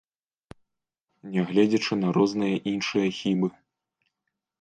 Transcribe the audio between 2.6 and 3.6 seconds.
іншыя хібы.